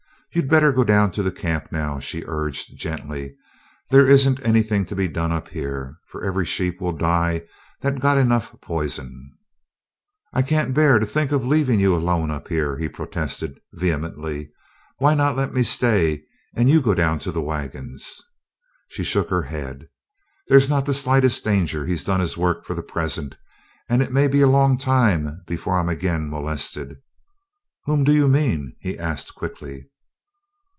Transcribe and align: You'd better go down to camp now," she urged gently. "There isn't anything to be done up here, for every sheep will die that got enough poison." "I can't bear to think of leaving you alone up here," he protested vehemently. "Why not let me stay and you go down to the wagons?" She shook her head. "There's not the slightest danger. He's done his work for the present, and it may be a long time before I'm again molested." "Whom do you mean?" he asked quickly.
You'd 0.33 0.47
better 0.49 0.71
go 0.71 0.85
down 0.85 1.11
to 1.11 1.29
camp 1.29 1.73
now," 1.73 1.99
she 1.99 2.23
urged 2.25 2.77
gently. 2.77 3.35
"There 3.89 4.07
isn't 4.07 4.39
anything 4.45 4.85
to 4.85 4.95
be 4.95 5.09
done 5.09 5.29
up 5.29 5.49
here, 5.49 5.97
for 6.07 6.23
every 6.23 6.45
sheep 6.45 6.79
will 6.79 6.93
die 6.93 7.41
that 7.81 7.99
got 7.99 8.17
enough 8.17 8.55
poison." 8.61 9.33
"I 10.31 10.41
can't 10.41 10.73
bear 10.73 10.99
to 10.99 11.05
think 11.05 11.33
of 11.33 11.45
leaving 11.45 11.81
you 11.81 11.93
alone 11.93 12.31
up 12.31 12.47
here," 12.47 12.77
he 12.77 12.87
protested 12.87 13.59
vehemently. 13.73 14.49
"Why 14.99 15.15
not 15.15 15.35
let 15.35 15.53
me 15.53 15.63
stay 15.63 16.23
and 16.55 16.69
you 16.69 16.81
go 16.81 16.93
down 16.93 17.19
to 17.27 17.31
the 17.33 17.41
wagons?" 17.41 18.23
She 18.87 19.03
shook 19.03 19.29
her 19.29 19.41
head. 19.43 19.89
"There's 20.47 20.69
not 20.69 20.85
the 20.85 20.93
slightest 20.93 21.43
danger. 21.43 21.85
He's 21.85 22.05
done 22.05 22.21
his 22.21 22.37
work 22.37 22.63
for 22.63 22.73
the 22.73 22.83
present, 22.83 23.35
and 23.89 24.01
it 24.01 24.13
may 24.13 24.29
be 24.29 24.39
a 24.39 24.47
long 24.47 24.77
time 24.77 25.41
before 25.45 25.77
I'm 25.77 25.89
again 25.89 26.29
molested." 26.29 27.01
"Whom 27.83 28.05
do 28.05 28.13
you 28.13 28.29
mean?" 28.29 28.77
he 28.79 28.97
asked 28.97 29.35
quickly. 29.35 29.89